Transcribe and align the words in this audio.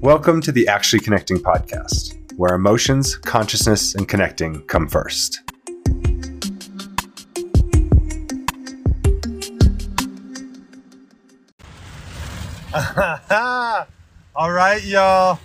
Welcome 0.00 0.40
to 0.42 0.52
the 0.52 0.68
Actually 0.68 1.00
Connecting 1.00 1.38
podcast, 1.38 2.16
where 2.36 2.54
emotions, 2.54 3.16
consciousness, 3.16 3.96
and 3.96 4.08
connecting 4.08 4.62
come 4.66 4.86
first. 4.86 5.40
All 14.36 14.52
right, 14.52 14.80
y'all. 14.84 15.40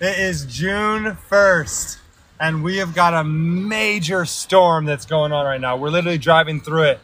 It 0.00 0.18
is 0.20 0.46
June 0.46 1.18
1st, 1.28 1.98
and 2.38 2.62
we 2.62 2.76
have 2.76 2.94
got 2.94 3.12
a 3.12 3.24
major 3.24 4.24
storm 4.24 4.84
that's 4.84 5.04
going 5.04 5.32
on 5.32 5.46
right 5.46 5.60
now. 5.60 5.76
We're 5.76 5.90
literally 5.90 6.18
driving 6.18 6.60
through 6.60 6.84
it. 6.84 7.00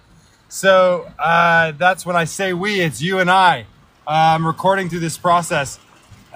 So 0.49 1.11
uh, 1.19 1.73
that's 1.73 2.07
when 2.07 2.15
I 2.15 2.27
say 2.27 2.53
we, 2.53 2.81
it's 2.81 3.03
you 3.03 3.19
and 3.19 3.29
I. 3.29 3.63
Uh, 4.07 4.37
I'm 4.37 4.47
recording 4.47 4.89
through 4.89 5.01
this 5.01 5.19
process. 5.19 5.81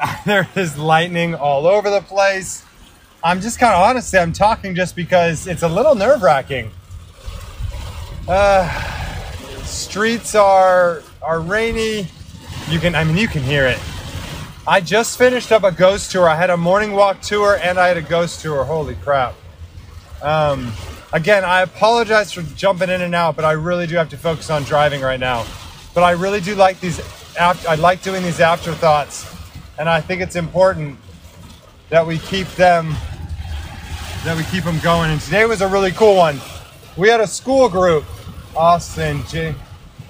there 0.27 0.49
is 0.55 0.77
lightning 0.77 1.35
all 1.35 1.67
over 1.67 1.91
the 1.91 2.01
place. 2.01 2.65
I'm 3.23 3.41
just 3.41 3.59
kind 3.59 3.75
of 3.75 3.81
honestly, 3.81 4.19
I'm 4.19 4.33
talking 4.33 4.75
just 4.75 4.95
because 4.95 5.47
it's 5.47 5.63
a 5.63 5.69
little 5.69 5.95
nerve 5.95 6.23
wracking. 6.23 6.71
Uh, 8.29 8.69
streets 9.65 10.35
are 10.35 11.03
are 11.23 11.41
rainy. 11.41 12.09
You 12.69 12.79
can, 12.81 12.95
I 12.95 13.05
mean, 13.05 13.17
you 13.17 13.29
can 13.29 13.43
hear 13.43 13.67
it. 13.67 13.79
I 14.67 14.81
just 14.81 15.17
finished 15.17 15.53
up 15.53 15.63
a 15.63 15.71
ghost 15.71 16.11
tour. 16.11 16.29
I 16.29 16.35
had 16.35 16.51
a 16.51 16.57
morning 16.57 16.93
walk 16.93 17.21
tour 17.21 17.59
and 17.63 17.79
I 17.79 17.87
had 17.89 17.97
a 17.97 18.03
ghost 18.03 18.41
tour. 18.41 18.65
Holy 18.65 18.97
crap! 18.97 19.35
Um, 20.23 20.73
again, 21.13 21.45
I 21.45 21.63
apologize 21.63 22.33
for 22.33 22.43
jumping 22.43 22.91
in 22.91 23.01
and 23.01 23.15
out, 23.15 23.37
but 23.37 23.45
I 23.45 23.53
really 23.53 23.87
do 23.87 23.97
have 23.97 24.11
to 24.11 24.17
focus 24.17 24.51
on 24.51 24.65
driving 24.65 25.01
right 25.01 25.21
now. 25.21 25.47
But 25.95 26.03
I 26.03 26.13
really 26.13 26.41
do 26.41 26.55
like 26.55 26.81
these. 26.81 27.01
I 27.39 27.75
like 27.77 28.03
doing 28.03 28.23
these 28.23 28.41
afterthoughts 28.41 29.36
and 29.79 29.89
I 29.89 30.01
think 30.01 30.23
it's 30.23 30.37
important 30.37 30.99
that 31.91 32.07
we 32.07 32.19
keep 32.19 32.49
them 32.51 32.95
that 34.25 34.37
we 34.37 34.43
keep 34.45 34.65
them 34.65 34.81
going. 34.81 35.11
And 35.11 35.21
today 35.21 35.45
was 35.45 35.61
a 35.61 35.69
really 35.69 35.93
cool 35.93 36.17
one. 36.17 36.41
We 36.97 37.09
had 37.09 37.21
a 37.21 37.27
school 37.27 37.69
group, 37.69 38.05
Austin, 38.57 39.23
G, 39.29 39.55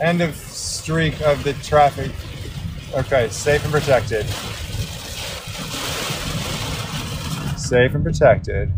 end 0.00 0.22
of 0.22 0.34
streak 0.36 1.20
of 1.20 1.42
the 1.44 1.52
traffic. 1.54 2.10
Okay, 2.94 3.28
safe 3.28 3.62
and 3.64 3.72
protected. 3.72 4.24
Safe 7.58 7.94
and 7.94 8.04
protected. 8.04 8.72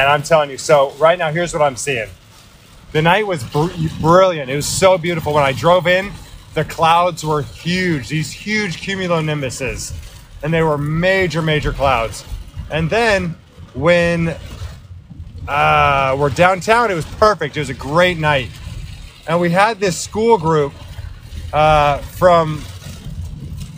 And 0.00 0.08
I'm 0.08 0.22
telling 0.22 0.48
you, 0.48 0.56
so 0.56 0.92
right 0.92 1.18
now, 1.18 1.30
here's 1.30 1.52
what 1.52 1.60
I'm 1.60 1.76
seeing. 1.76 2.08
The 2.92 3.02
night 3.02 3.26
was 3.26 3.44
br- 3.44 3.68
brilliant. 4.00 4.48
It 4.48 4.56
was 4.56 4.66
so 4.66 4.96
beautiful. 4.96 5.34
When 5.34 5.44
I 5.44 5.52
drove 5.52 5.86
in, 5.86 6.10
the 6.54 6.64
clouds 6.64 7.22
were 7.22 7.42
huge, 7.42 8.08
these 8.08 8.32
huge 8.32 8.80
cumulonimbuses, 8.80 9.92
and 10.42 10.54
they 10.54 10.62
were 10.62 10.78
major, 10.78 11.42
major 11.42 11.70
clouds. 11.70 12.24
And 12.70 12.88
then 12.88 13.36
when 13.74 14.34
uh, 15.46 16.16
we're 16.18 16.30
downtown, 16.30 16.90
it 16.90 16.94
was 16.94 17.04
perfect. 17.04 17.58
It 17.58 17.60
was 17.60 17.68
a 17.68 17.74
great 17.74 18.16
night. 18.16 18.48
And 19.28 19.38
we 19.38 19.50
had 19.50 19.80
this 19.80 19.98
school 19.98 20.38
group 20.38 20.72
uh, 21.52 21.98
from 21.98 22.62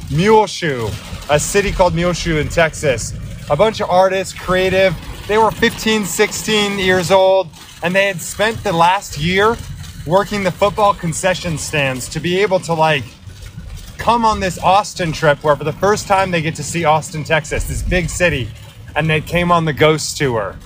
Muleshoe, 0.09 0.89
a 1.29 1.41
city 1.41 1.73
called 1.73 1.97
Muleshoe 1.97 2.37
in 2.37 2.49
Texas. 2.49 3.13
A 3.51 3.57
bunch 3.57 3.81
of 3.81 3.91
artists, 3.91 4.33
creative, 4.33 4.95
they 5.29 5.39
were 5.39 5.51
15, 5.51 6.05
16 6.05 6.79
years 6.79 7.11
old, 7.11 7.49
and 7.83 7.95
they 7.95 8.07
had 8.07 8.21
spent 8.21 8.63
the 8.65 8.73
last 8.73 9.19
year 9.19 9.57
working 10.07 10.43
the 10.43 10.51
football 10.51 10.95
concession 10.95 11.57
stands 11.57 12.09
to 12.09 12.21
be 12.21 12.41
able 12.41 12.59
to 12.59 12.75
like 12.75 13.05
come 13.99 14.25
on 14.25 14.41
this 14.41 14.59
Austin 14.59 15.13
trip 15.13 15.45
where 15.45 15.55
for 15.55 15.63
the 15.65 15.73
first 15.75 16.09
time 16.09 16.33
they 16.33 16.43
get 16.43 16.57
to 16.57 16.63
see 16.63 16.85
Austin, 16.85 17.23
Texas, 17.23 17.65
this 17.65 17.83
big 17.83 18.11
city, 18.11 18.49
and 18.97 19.09
they 19.09 19.21
came 19.21 19.53
on 19.53 19.65
the 19.65 19.73
ghost 19.73 20.17
tour. 20.17 20.57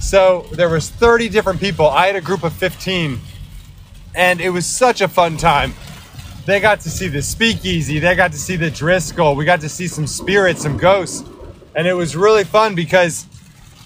So 0.00 0.46
there 0.52 0.68
was 0.68 0.90
30 0.90 1.30
different 1.30 1.60
people. 1.60 1.88
I 1.88 2.06
had 2.08 2.16
a 2.16 2.20
group 2.20 2.44
of 2.44 2.52
15 2.52 3.18
and 4.14 4.40
it 4.40 4.50
was 4.50 4.66
such 4.66 5.00
a 5.00 5.08
fun 5.08 5.38
time. 5.38 5.72
They 6.44 6.60
got 6.60 6.80
to 6.80 6.90
see 6.90 7.08
the 7.08 7.22
speakeasy, 7.22 7.98
they 8.00 8.14
got 8.14 8.32
to 8.32 8.38
see 8.38 8.56
the 8.56 8.70
Driskill, 8.70 9.34
we 9.34 9.46
got 9.46 9.62
to 9.62 9.68
see 9.68 9.88
some 9.88 10.06
spirits, 10.06 10.62
some 10.62 10.76
ghosts. 10.76 11.26
And 11.74 11.86
it 11.86 11.94
was 11.94 12.14
really 12.14 12.44
fun 12.44 12.74
because 12.74 13.26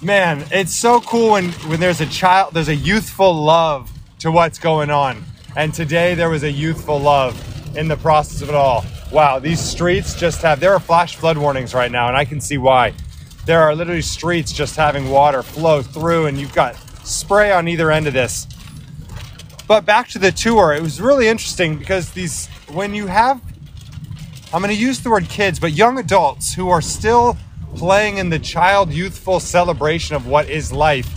man, 0.03 0.44
it's 0.50 0.75
so 0.75 1.00
cool 1.00 1.32
when, 1.32 1.50
when 1.66 1.81
there's 1.81 2.00
a 2.00 2.06
child, 2.06 2.54
there's 2.54 2.69
a 2.69 2.75
youthful 2.75 3.34
love 3.34 3.91
to 4.20 4.31
what's 4.31 4.59
going 4.59 4.91
on. 4.91 5.25
And 5.56 5.75
today 5.75 6.14
there 6.14 6.31
was 6.31 6.44
a 6.44 6.50
youthful 6.50 7.00
love 7.00 7.36
in 7.76 7.88
the 7.88 7.97
process 7.97 8.42
of 8.42 8.48
it 8.48 8.54
all. 8.54 8.84
Wow, 9.10 9.38
these 9.38 9.60
streets 9.60 10.14
just 10.14 10.42
have, 10.42 10.60
there 10.60 10.72
are 10.72 10.81
flash 10.81 11.16
flood 11.16 11.38
warnings 11.38 11.75
right 11.75 11.91
now, 11.91 12.08
and 12.08 12.16
I 12.16 12.25
can 12.25 12.41
see 12.41 12.58
why. 12.58 12.94
There 13.47 13.60
are 13.60 13.75
literally 13.75 14.03
streets 14.03 14.53
just 14.53 14.76
having 14.76 15.08
water 15.08 15.42
flow 15.42 15.82
through, 15.82 16.26
and 16.26 16.38
you've 16.38 16.54
got 16.54 16.76
spray 17.04 17.50
on 17.50 17.66
either 17.66 17.91
end 17.91 18.06
of 18.06 18.12
this. 18.12 18.47
But 19.66 19.84
back 19.84 20.08
to 20.10 20.19
the 20.19 20.31
tour, 20.31 20.72
it 20.75 20.82
was 20.82 21.00
really 21.00 21.28
interesting 21.28 21.76
because 21.76 22.10
these, 22.12 22.47
when 22.72 22.94
you 22.94 23.06
have, 23.06 23.41
I'm 24.53 24.62
going 24.62 24.75
to 24.75 24.81
use 24.81 25.00
the 25.00 25.10
word 25.10 25.28
kids, 25.28 25.58
but 25.58 25.72
young 25.72 25.98
adults 25.98 26.54
who 26.54 26.69
are 26.69 26.81
still 26.81 27.37
playing 27.76 28.18
in 28.18 28.30
the 28.30 28.38
child 28.38 28.92
youthful 28.92 29.40
celebration 29.40 30.16
of 30.16 30.26
what 30.26 30.48
is 30.48 30.72
life. 30.72 31.14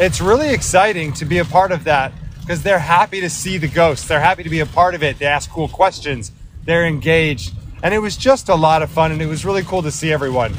It's 0.00 0.20
really 0.20 0.50
exciting 0.50 1.12
to 1.14 1.24
be 1.24 1.38
a 1.38 1.44
part 1.44 1.72
of 1.72 1.84
that 1.84 2.12
because 2.40 2.62
they're 2.62 2.78
happy 2.78 3.20
to 3.20 3.30
see 3.30 3.58
the 3.58 3.68
ghosts. 3.68 4.08
They're 4.08 4.20
happy 4.20 4.42
to 4.42 4.50
be 4.50 4.60
a 4.60 4.66
part 4.66 4.94
of 4.94 5.02
it. 5.02 5.18
They 5.18 5.26
ask 5.26 5.50
cool 5.50 5.68
questions. 5.68 6.32
They're 6.64 6.86
engaged. 6.86 7.54
And 7.82 7.92
it 7.92 7.98
was 7.98 8.16
just 8.16 8.48
a 8.48 8.54
lot 8.54 8.82
of 8.82 8.90
fun 8.90 9.12
and 9.12 9.20
it 9.20 9.26
was 9.26 9.44
really 9.44 9.62
cool 9.62 9.82
to 9.82 9.90
see 9.90 10.12
everyone. 10.12 10.54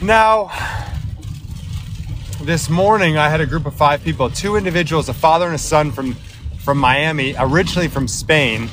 Now, 0.00 0.50
this 2.40 2.70
morning 2.70 3.18
I 3.18 3.28
had 3.28 3.40
a 3.40 3.46
group 3.46 3.66
of 3.66 3.74
five 3.74 4.02
people, 4.04 4.30
two 4.30 4.56
individuals, 4.56 5.08
a 5.08 5.14
father 5.14 5.46
and 5.46 5.54
a 5.54 5.58
son 5.58 5.90
from 5.90 6.16
from 6.68 6.76
Miami, 6.76 7.34
originally 7.38 7.88
from 7.88 8.06
Spain, 8.06 8.68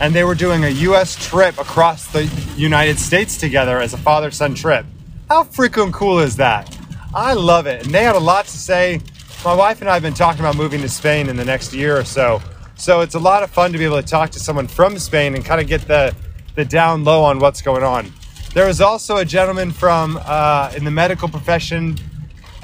and 0.00 0.14
they 0.14 0.24
were 0.24 0.34
doing 0.34 0.64
a 0.64 0.68
US 0.68 1.16
trip 1.16 1.58
across 1.58 2.06
the 2.08 2.24
United 2.56 2.98
States 2.98 3.36
together 3.36 3.80
as 3.80 3.94
a 3.94 3.98
father 3.98 4.30
son 4.30 4.54
trip. 4.54 4.86
How 5.28 5.44
freaking 5.44 5.92
cool 5.92 6.20
is 6.20 6.36
that? 6.36 6.76
I 7.14 7.34
love 7.34 7.66
it. 7.66 7.84
And 7.84 7.94
they 7.94 8.04
had 8.04 8.16
a 8.16 8.20
lot 8.20 8.46
to 8.46 8.56
say. 8.58 9.00
My 9.44 9.54
wife 9.54 9.80
and 9.80 9.88
I 9.88 9.94
have 9.94 10.02
been 10.02 10.14
talking 10.14 10.40
about 10.40 10.56
moving 10.56 10.80
to 10.80 10.88
Spain 10.88 11.28
in 11.28 11.36
the 11.36 11.44
next 11.44 11.72
year 11.72 11.96
or 11.96 12.04
so. 12.04 12.42
So 12.74 13.02
it's 13.02 13.14
a 13.14 13.18
lot 13.18 13.42
of 13.42 13.50
fun 13.50 13.72
to 13.72 13.78
be 13.78 13.84
able 13.84 14.00
to 14.00 14.06
talk 14.06 14.30
to 14.30 14.40
someone 14.40 14.66
from 14.66 14.98
Spain 14.98 15.34
and 15.34 15.44
kind 15.44 15.60
of 15.60 15.66
get 15.68 15.82
the, 15.82 16.14
the 16.54 16.64
down 16.64 17.04
low 17.04 17.22
on 17.22 17.38
what's 17.38 17.62
going 17.62 17.82
on. 17.82 18.12
There 18.54 18.66
was 18.66 18.80
also 18.80 19.18
a 19.18 19.24
gentleman 19.24 19.70
from 19.70 20.18
uh, 20.24 20.72
in 20.76 20.84
the 20.84 20.90
medical 20.90 21.28
profession 21.28 21.98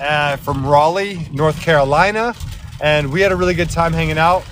uh, 0.01 0.37
from 0.37 0.67
Raleigh, 0.67 1.29
North 1.33 1.61
Carolina, 1.61 2.35
and 2.81 3.13
we 3.13 3.21
had 3.21 3.33
a 3.33 3.37
really 3.37 3.55
good 3.55 3.71
time 3.71 3.93
hanging 3.93 4.19
out. 4.19 4.45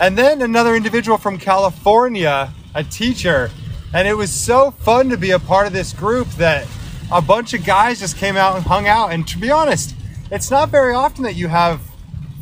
And 0.00 0.16
then 0.16 0.42
another 0.42 0.74
individual 0.74 1.18
from 1.18 1.38
California, 1.38 2.52
a 2.74 2.84
teacher. 2.84 3.50
And 3.94 4.08
it 4.08 4.14
was 4.14 4.30
so 4.30 4.70
fun 4.70 5.10
to 5.10 5.16
be 5.16 5.30
a 5.32 5.38
part 5.38 5.66
of 5.66 5.72
this 5.72 5.92
group 5.92 6.28
that 6.32 6.66
a 7.12 7.20
bunch 7.20 7.54
of 7.54 7.64
guys 7.64 8.00
just 8.00 8.16
came 8.16 8.36
out 8.36 8.56
and 8.56 8.64
hung 8.64 8.86
out. 8.86 9.12
And 9.12 9.26
to 9.28 9.38
be 9.38 9.50
honest, 9.50 9.94
it's 10.30 10.50
not 10.50 10.70
very 10.70 10.94
often 10.94 11.24
that 11.24 11.34
you 11.34 11.48
have 11.48 11.80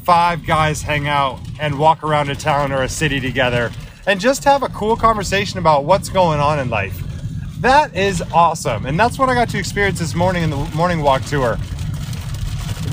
five 0.04 0.46
guys 0.46 0.82
hang 0.82 1.08
out 1.08 1.40
and 1.60 1.78
walk 1.78 2.02
around 2.02 2.30
a 2.30 2.34
town 2.34 2.72
or 2.72 2.82
a 2.82 2.88
city 2.88 3.20
together 3.20 3.70
and 4.06 4.20
just 4.20 4.44
have 4.44 4.62
a 4.62 4.68
cool 4.68 4.96
conversation 4.96 5.58
about 5.58 5.84
what's 5.84 6.08
going 6.08 6.40
on 6.40 6.58
in 6.58 6.70
life. 6.70 7.00
That 7.60 7.94
is 7.94 8.22
awesome. 8.32 8.86
And 8.86 8.98
that's 8.98 9.18
what 9.18 9.28
I 9.28 9.34
got 9.34 9.50
to 9.50 9.58
experience 9.58 9.98
this 9.98 10.14
morning 10.14 10.44
in 10.44 10.50
the 10.50 10.56
morning 10.74 11.02
walk 11.02 11.24
tour. 11.24 11.58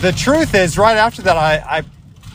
The 0.01 0.12
truth 0.12 0.53
is, 0.53 0.77
right 0.77 0.98
after 0.98 1.21
that, 1.21 1.38
I, 1.38 1.80
I 1.80 1.83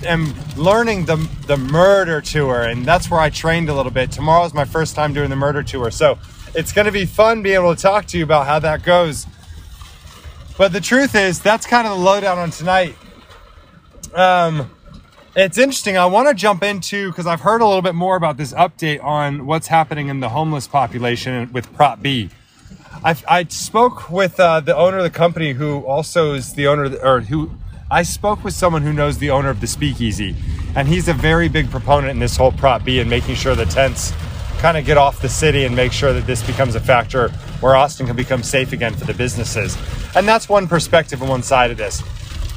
am 0.05 0.35
learning 0.57 1.07
the 1.07 1.17
the 1.47 1.57
murder 1.57 2.21
tour, 2.21 2.63
and 2.63 2.85
that's 2.85 3.11
where 3.11 3.21
I 3.21 3.31
trained 3.31 3.69
a 3.69 3.75
little 3.75 3.93
bit. 3.93 4.11
Tomorrow 4.11 4.45
is 4.45 4.55
my 4.55 4.65
first 4.65 4.95
time 4.95 5.13
doing 5.13 5.31
the 5.31 5.37
murder 5.37 5.63
tour, 5.63 5.91
so 5.91 6.19
it's 6.55 6.73
going 6.73 6.87
to 6.87 6.93
be 6.93 7.07
fun 7.07 7.43
being 7.43 7.57
able 7.57 7.75
to 7.75 7.81
talk 7.81 8.07
to 8.07 8.19
you 8.19 8.25
about 8.25 8.47
how 8.47 8.59
that 8.59 8.83
goes. 8.83 9.27
But 10.59 10.73
the 10.73 10.81
truth 10.81 11.15
is, 11.15 11.41
that's 11.41 11.67
kind 11.67 11.87
of 11.87 11.97
the 11.97 12.05
lowdown 12.05 12.39
on 12.39 12.51
tonight. 12.51 12.97
Um, 14.15 14.71
it's 15.35 15.57
interesting. 15.57 15.97
I 15.97 16.07
want 16.07 16.29
to 16.29 16.35
jump 16.35 16.63
into 16.63 17.09
because 17.09 17.27
I've 17.27 17.41
heard 17.41 17.63
a 17.63 17.67
little 17.67 17.83
bit 17.83 17.95
more 17.95 18.17
about 18.17 18.37
this 18.37 18.53
update 18.53 19.03
on 19.03 19.47
what's 19.47 19.69
happening 19.69 20.09
in 20.09 20.21
the 20.21 20.29
homeless 20.29 20.69
population 20.69 21.51
with 21.53 21.73
Prop 21.75 22.03
B. 22.03 22.29
I, 23.03 23.17
I 23.27 23.45
spoke 23.45 24.11
with 24.11 24.39
uh, 24.39 24.61
the 24.61 24.77
owner 24.77 24.99
of 24.99 25.05
the 25.05 25.11
company, 25.11 25.55
who 25.55 25.81
also 25.81 26.35
is 26.35 26.53
the 26.53 26.67
owner, 26.67 26.89
the, 26.91 27.05
or 27.07 27.21
who 27.23 27.53
I 27.93 28.05
spoke 28.05 28.43
with 28.43 28.55
someone 28.55 28.81
who 28.81 28.94
knows 28.94 29.19
the 29.19 29.29
owner 29.29 29.50
of 29.50 29.61
the 29.61 29.67
Speakeasy, 29.67 30.35
and 30.75 30.89
he's 30.89 31.09
a 31.09 31.12
very 31.12 31.50
big 31.50 31.71
proponent 31.71 32.11
in 32.12 32.21
this 32.21 32.39
whole 32.39 32.50
Prop 32.50 32.83
B 32.87 33.00
and 33.00 33.11
making 33.11 33.35
sure 33.35 33.55
the 33.55 33.67
tents 33.67 34.15
kind 34.61 34.79
of 34.79 34.87
get 34.87 34.97
off 34.97 35.21
the 35.21 35.29
city 35.29 35.67
and 35.67 35.77
make 35.77 35.93
sure 35.93 36.15
that 36.15 36.27
this 36.27 36.43
becomes 36.43 36.75
a 36.75 36.81
factor 36.81 37.29
where 37.61 37.77
Austin 37.77 38.06
can 38.06 38.17
become 38.17 38.43
safe 38.43 38.73
again 38.73 38.94
for 38.94 39.05
the 39.05 39.12
businesses. 39.12 39.77
And 40.17 40.27
that's 40.27 40.49
one 40.49 40.69
perspective 40.69 41.21
and 41.21 41.29
one 41.29 41.43
side 41.43 41.71
of 41.71 41.77
this. 41.77 42.03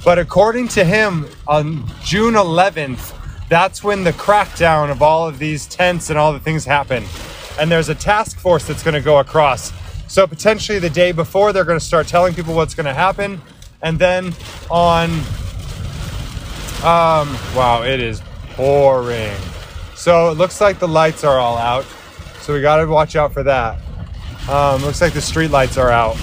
But 0.06 0.20
according 0.20 0.70
to 0.70 0.86
him, 0.86 1.28
on 1.48 1.86
June 2.02 2.36
11th, 2.36 3.14
that's 3.50 3.84
when 3.84 4.06
the 4.06 4.14
crackdown 4.14 4.90
of 4.90 5.02
all 5.02 5.28
of 5.28 5.38
these 5.38 5.66
tents 5.68 6.10
and 6.10 6.18
all 6.18 6.32
the 6.32 6.40
things 6.40 6.64
happen. 6.64 7.04
And 7.60 7.70
there's 7.70 7.90
a 7.90 7.96
task 7.96 8.40
force 8.40 8.66
that's 8.66 8.84
going 8.84 8.94
to 8.94 9.02
go 9.02 9.20
across. 9.20 9.74
So 10.08 10.26
potentially 10.28 10.80
the 10.80 10.90
day 10.90 11.12
before, 11.12 11.52
they're 11.52 11.66
going 11.66 11.80
to 11.80 11.86
start 11.86 12.08
telling 12.08 12.34
people 12.34 12.56
what's 12.56 12.74
going 12.74 12.86
to 12.86 12.94
happen. 12.94 13.42
And 13.86 14.00
then 14.00 14.34
on, 14.72 15.12
um, 16.82 17.38
wow, 17.56 17.84
it 17.86 18.00
is 18.00 18.20
pouring. 18.54 19.38
So 19.94 20.32
it 20.32 20.38
looks 20.40 20.60
like 20.60 20.80
the 20.80 20.88
lights 20.88 21.24
are 21.24 21.38
all 21.38 21.56
out. 21.56 21.86
So 22.40 22.56
we 22.56 22.62
got 22.62 22.78
to 22.78 22.88
watch 22.88 23.16
out 23.16 23.32
for 23.32 23.44
that. 23.44 23.80
Um, 24.50 24.82
looks 24.82 25.02
like 25.02 25.14
the 25.14 25.22
street 25.22 25.52
lights 25.52 25.78
are 25.78 25.92
out. 25.92 26.18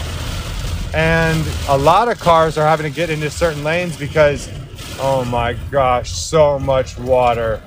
And 0.93 1.47
a 1.69 1.79
lot 1.79 2.09
of 2.09 2.19
cars 2.19 2.59
are 2.59 2.67
having 2.67 2.93
to 2.93 2.95
get 2.95 3.11
into 3.11 3.31
certain 3.31 3.63
lanes 3.63 3.97
because, 3.97 4.51
oh 4.99 5.25
my 5.25 5.53
gosh, 5.71 6.11
so 6.11 6.59
much 6.59 6.99
water. 6.99 7.63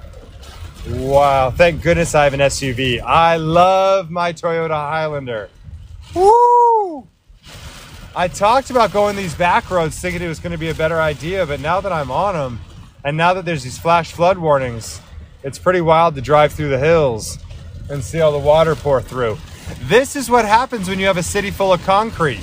Wow, 0.90 1.52
thank 1.52 1.82
goodness 1.82 2.14
I 2.14 2.26
have 2.26 2.34
an 2.34 2.42
SUV. 2.42 3.02
I 3.02 3.38
love 3.38 4.12
my 4.12 4.34
Toyota 4.34 4.72
Highlander. 4.72 5.50
Woo! 6.14 7.08
I 8.18 8.30
talked 8.30 8.70
about 8.70 8.94
going 8.94 9.18
these 9.18 9.36
back 9.36 9.70
roads 9.70 10.00
thinking 10.00 10.22
it 10.22 10.30
was 10.30 10.40
going 10.40 10.54
to 10.54 10.58
be 10.58 10.70
a 10.70 10.74
better 10.74 11.02
idea, 11.02 11.46
but 11.46 11.60
now 11.60 11.82
that 11.82 11.92
I'm 11.92 12.10
on 12.10 12.34
them, 12.34 12.62
and 13.04 13.18
now 13.18 13.34
that 13.34 13.44
there's 13.44 13.64
these 13.64 13.78
flash 13.78 14.14
flood 14.14 14.38
warnings, 14.38 15.02
it's 15.44 15.60
pretty 15.60 15.82
wild 15.82 16.16
to 16.16 16.22
drive 16.22 16.54
through 16.54 16.70
the 16.70 16.80
hills 16.80 17.38
and 17.90 18.02
see 18.02 18.22
all 18.22 18.32
the 18.32 18.40
water 18.40 18.74
pour 18.74 19.02
through. 19.02 19.38
This 19.82 20.16
is 20.16 20.30
what 20.30 20.46
happens 20.46 20.88
when 20.88 20.98
you 20.98 21.08
have 21.08 21.18
a 21.18 21.24
city 21.24 21.52
full 21.52 21.74
of 21.74 21.84
concrete 21.84 22.40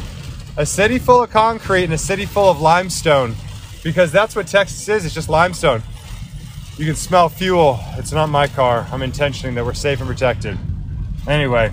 a 0.59 0.67
city 0.67 0.99
full 0.99 1.23
of 1.23 1.31
concrete 1.31 1.85
and 1.85 1.95
a 1.95 1.99
city 1.99 2.27
full 2.27 2.51
of 2.51 2.61
limestone 2.61 3.35
because 3.83 4.13
that's 4.13 4.37
what 4.37 4.47
Texas 4.47 4.87
is. 4.89 5.07
It's 5.07 5.15
just 5.15 5.31
limestone. 5.31 5.83
You 6.77 6.85
can 6.85 6.95
smell 6.95 7.29
fuel. 7.29 7.81
It's 7.97 8.13
not 8.13 8.29
my 8.29 8.47
car. 8.47 8.87
I'm 8.93 9.03
intentioning 9.03 9.55
that 9.55 9.65
we're 9.65 9.75
safe 9.75 10.01
and 10.01 10.09
protected. 10.09 10.59
Anyway, 11.27 11.73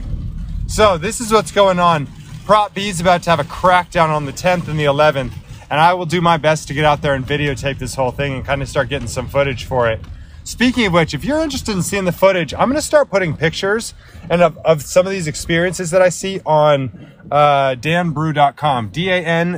so 0.68 0.98
this 0.98 1.20
is 1.20 1.32
what's 1.32 1.52
going 1.52 1.80
on. 1.80 2.08
Prop 2.50 2.74
B 2.74 2.90
is 2.90 3.00
about 3.00 3.22
to 3.22 3.30
have 3.30 3.40
a 3.40 3.44
crackdown 3.44 4.10
on 4.10 4.26
the 4.26 4.34
10th 4.34 4.68
and 4.70 4.80
the 4.80 4.86
11th, 4.86 5.34
and 5.70 5.80
I 5.80 5.94
will 5.94 6.08
do 6.08 6.20
my 6.20 6.38
best 6.38 6.68
to 6.70 6.74
get 6.74 6.84
out 6.84 7.04
there 7.04 7.14
and 7.14 7.24
videotape 7.24 7.78
this 7.78 7.94
whole 7.94 8.10
thing 8.10 8.34
and 8.34 8.44
kind 8.44 8.64
of 8.64 8.68
start 8.68 8.90
getting 8.90 9.08
some 9.08 9.28
footage 9.28 9.66
for 9.66 9.88
it. 9.88 10.02
Speaking 10.46 10.88
of 10.88 10.94
which, 10.94 11.14
if 11.14 11.24
you're 11.24 11.42
interested 11.42 11.76
in 11.76 11.84
seeing 11.84 12.06
the 12.06 12.12
footage, 12.12 12.56
I'm 12.56 12.68
going 12.68 12.74
to 12.74 12.82
start 12.82 13.12
putting 13.12 13.38
pictures 13.38 13.94
and 14.32 14.42
of, 14.42 14.58
of 14.66 14.82
some 14.82 15.06
of 15.06 15.12
these 15.12 15.28
experiences 15.28 15.92
that 15.92 16.02
I 16.02 16.10
see 16.10 16.42
on 16.44 17.12
uh, 17.30 17.76
danbrue.com, 17.76 18.90
D-A-N-B-R-U-E.com. 18.90 19.54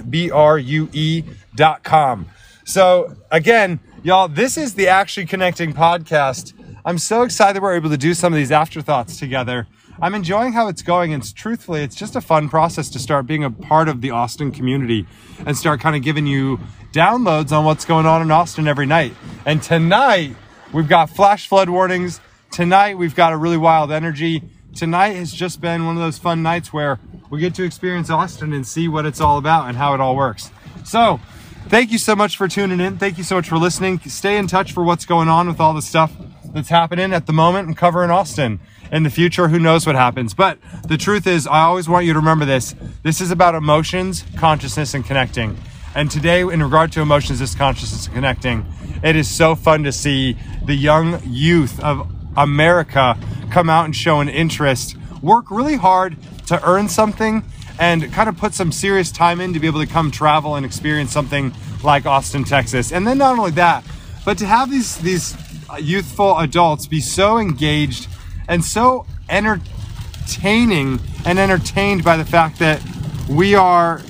So 2.65 3.15
again, 3.31 3.79
y'all, 4.03 4.27
this 4.27 4.57
is 4.57 4.73
the 4.73 4.89
Actually 4.89 5.27
Connecting 5.27 5.71
podcast. 5.71 6.51
I'm 6.83 6.97
so 6.97 7.21
excited 7.21 7.61
we're 7.61 7.75
able 7.75 7.91
to 7.91 7.97
do 7.97 8.13
some 8.13 8.33
of 8.33 8.37
these 8.37 8.51
afterthoughts 8.51 9.17
together. 9.17 9.67
I'm 9.99 10.15
enjoying 10.15 10.53
how 10.53 10.67
it's 10.67 10.81
going, 10.81 11.13
and 11.13 11.35
truthfully, 11.35 11.83
it's 11.83 11.95
just 11.95 12.15
a 12.15 12.21
fun 12.21 12.49
process 12.49 12.89
to 12.91 12.99
start 12.99 13.27
being 13.27 13.43
a 13.43 13.51
part 13.51 13.89
of 13.89 14.01
the 14.01 14.11
Austin 14.11 14.51
community 14.51 15.05
and 15.45 15.57
start 15.57 15.79
kind 15.79 15.95
of 15.95 16.03
giving 16.03 16.27
you 16.27 16.59
downloads 16.93 17.51
on 17.51 17.65
what's 17.65 17.85
going 17.85 18.05
on 18.05 18.21
in 18.21 18.31
Austin 18.31 18.67
every 18.67 18.85
night. 18.85 19.13
And 19.45 19.61
tonight, 19.61 20.35
we've 20.73 20.87
got 20.87 21.09
flash 21.09 21.47
flood 21.47 21.69
warnings. 21.69 22.19
Tonight, 22.51 22.97
we've 22.97 23.15
got 23.15 23.33
a 23.33 23.37
really 23.37 23.57
wild 23.57 23.91
energy. 23.91 24.43
Tonight 24.75 25.15
has 25.15 25.33
just 25.33 25.61
been 25.61 25.85
one 25.85 25.97
of 25.97 26.01
those 26.01 26.17
fun 26.17 26.43
nights 26.43 26.71
where 26.71 26.99
we 27.29 27.39
get 27.39 27.55
to 27.55 27.63
experience 27.63 28.09
Austin 28.09 28.53
and 28.53 28.65
see 28.65 28.87
what 28.87 29.05
it's 29.05 29.21
all 29.21 29.37
about 29.37 29.67
and 29.67 29.77
how 29.77 29.93
it 29.93 29.99
all 29.99 30.15
works. 30.15 30.51
So, 30.83 31.19
thank 31.67 31.91
you 31.91 31.97
so 31.97 32.15
much 32.15 32.37
for 32.37 32.47
tuning 32.47 32.79
in. 32.79 32.97
Thank 32.97 33.17
you 33.17 33.23
so 33.23 33.35
much 33.35 33.49
for 33.49 33.57
listening. 33.57 33.99
Stay 33.99 34.37
in 34.37 34.47
touch 34.47 34.71
for 34.71 34.83
what's 34.83 35.05
going 35.05 35.27
on 35.29 35.47
with 35.47 35.59
all 35.59 35.73
the 35.73 35.81
stuff 35.81 36.11
that's 36.53 36.69
happening 36.69 37.13
at 37.13 37.25
the 37.25 37.33
moment 37.33 37.67
and 37.67 37.77
covering 37.77 38.11
Austin. 38.11 38.59
In 38.91 39.03
the 39.03 39.09
future, 39.09 39.47
who 39.47 39.57
knows 39.57 39.85
what 39.85 39.95
happens. 39.95 40.33
But 40.33 40.57
the 40.87 40.97
truth 40.97 41.25
is, 41.25 41.47
I 41.47 41.61
always 41.61 41.87
want 41.87 42.05
you 42.05 42.13
to 42.13 42.19
remember 42.19 42.43
this. 42.43 42.75
This 43.03 43.21
is 43.21 43.31
about 43.31 43.55
emotions, 43.55 44.25
consciousness, 44.35 44.93
and 44.93 45.05
connecting. 45.05 45.57
And 45.95 46.11
today, 46.11 46.41
in 46.41 46.61
regard 46.61 46.91
to 46.93 47.01
emotions, 47.01 47.39
this 47.39 47.55
consciousness, 47.55 48.07
and 48.07 48.15
connecting, 48.15 48.65
it 49.03 49.15
is 49.15 49.29
so 49.29 49.55
fun 49.55 49.83
to 49.83 49.91
see 49.91 50.37
the 50.65 50.75
young 50.75 51.21
youth 51.25 51.81
of 51.81 52.09
America 52.35 53.17
come 53.49 53.69
out 53.69 53.85
and 53.85 53.95
show 53.95 54.19
an 54.19 54.29
interest, 54.29 54.95
work 55.21 55.51
really 55.51 55.75
hard 55.75 56.17
to 56.47 56.61
earn 56.67 56.89
something 56.89 57.43
and 57.79 58.11
kind 58.13 58.29
of 58.29 58.37
put 58.37 58.53
some 58.53 58.71
serious 58.71 59.11
time 59.11 59.41
in 59.41 59.53
to 59.53 59.59
be 59.59 59.67
able 59.67 59.79
to 59.79 59.87
come 59.87 60.11
travel 60.11 60.55
and 60.55 60.65
experience 60.65 61.11
something 61.11 61.53
like 61.83 62.05
Austin, 62.05 62.43
Texas. 62.43 62.91
And 62.91 63.07
then 63.07 63.17
not 63.17 63.37
only 63.37 63.51
that, 63.51 63.83
but 64.23 64.37
to 64.37 64.45
have 64.45 64.69
these 64.69 64.97
these 64.97 65.35
youthful 65.79 66.37
adults 66.39 66.87
be 66.87 66.99
so 66.99 67.37
engaged 67.37 68.07
and 68.47 68.63
so 68.63 69.05
entertaining 69.29 70.99
and 71.25 71.39
entertained 71.39 72.03
by 72.03 72.17
the 72.17 72.25
fact 72.25 72.59
that 72.59 72.81
we 73.29 73.55
are 73.55 74.01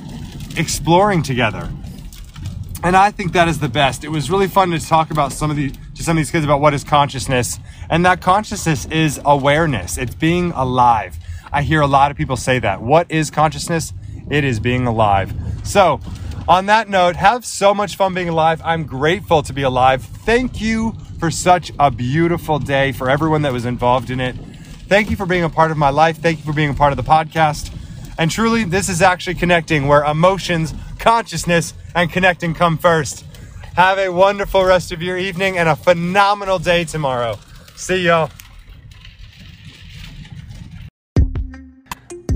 exploring 0.58 1.24
together. 1.24 1.70
And 2.84 2.96
I 2.96 3.12
think 3.12 3.34
that 3.34 3.48
is 3.48 3.60
the 3.60 3.70
best. 3.70 4.04
It 4.04 4.10
was 4.10 4.32
really 4.32 4.48
fun 4.48 4.72
to 4.72 4.80
talk 4.80 5.12
about 5.12 5.32
some 5.32 5.52
of 5.52 5.58
the 5.58 5.72
to 5.96 6.04
some 6.04 6.18
of 6.18 6.22
these 6.22 6.32
kids 6.32 6.44
about 6.44 6.62
what 6.62 6.74
is 6.74 6.84
consciousness. 6.84 7.60
And 7.90 8.06
that 8.06 8.22
consciousness 8.22 8.86
is 8.86 9.22
awareness. 9.24 9.98
It's 9.98 10.16
being 10.16 10.52
alive. 10.54 11.20
I 11.52 11.62
hear 11.62 11.82
a 11.82 11.88
lot 11.88 12.10
of 12.10 12.18
people 12.18 12.38
say 12.38 12.58
that. 12.60 12.82
What 12.82 13.12
is 13.12 13.30
consciousness? 13.30 13.94
It 14.30 14.44
is 14.44 14.60
being 14.60 14.88
alive. 14.88 15.34
So, 15.64 16.00
on 16.48 16.66
that 16.68 16.90
note, 16.90 17.18
have 17.18 17.46
so 17.46 17.74
much 17.74 17.98
fun 17.98 18.14
being 18.14 18.30
alive. 18.30 18.62
I'm 18.64 18.86
grateful 18.86 19.44
to 19.44 19.54
be 19.54 19.62
alive. 19.62 20.04
Thank 20.04 20.60
you 20.60 20.96
for 21.22 21.30
such 21.30 21.72
a 21.78 21.92
beautiful 21.92 22.58
day 22.58 22.92
for 22.92 23.08
everyone 23.08 23.44
that 23.44 23.54
was 23.54 23.66
involved 23.66 24.10
in 24.10 24.20
it. 24.20 24.36
Thank 24.88 25.12
you 25.12 25.16
for 25.16 25.28
being 25.28 25.44
a 25.44 25.50
part 25.50 25.70
of 25.70 25.78
my 25.78 25.92
life. 25.92 26.18
Thank 26.18 26.40
you 26.40 26.44
for 26.44 26.52
being 26.52 26.72
a 26.72 26.74
part 26.74 26.92
of 26.92 26.98
the 26.98 27.04
podcast. 27.04 27.72
And 28.18 28.32
truly, 28.32 28.64
this 28.64 28.90
is 28.90 29.04
actually 29.04 29.36
connecting 29.36 29.88
where 29.88 30.04
emotions, 30.04 30.74
consciousness, 30.98 31.76
and 31.94 32.12
connecting 32.12 32.56
come 32.56 32.76
first. 32.76 33.24
Have 33.76 34.00
a 34.00 34.10
wonderful 34.10 34.66
rest 34.66 34.92
of 34.92 35.04
your 35.04 35.16
evening 35.16 35.60
and 35.60 35.70
a 35.70 35.76
phenomenal 35.76 36.58
day 36.58 36.86
tomorrow. 36.86 37.38
See 37.76 38.08
y'all. 38.08 38.32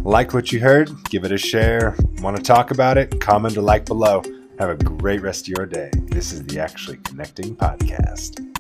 Like 0.04 0.32
what 0.36 0.52
you 0.52 0.60
heard? 0.60 0.92
Give 1.10 1.26
it 1.26 1.32
a 1.32 1.40
share. 1.40 1.96
Want 2.20 2.38
to 2.38 2.44
talk 2.44 2.70
about 2.70 3.00
it? 3.00 3.20
Comment 3.20 3.58
or 3.58 3.62
like 3.62 3.86
below. 3.86 4.22
Have 4.60 4.70
a 4.70 4.76
great 4.76 5.24
rest 5.24 5.50
of 5.50 5.58
your 5.58 5.66
day. 5.66 5.90
This 6.06 6.32
is 6.32 6.46
the 6.46 6.60
Actually 6.60 6.98
Connecting 6.98 7.56
Podcast. 7.56 8.55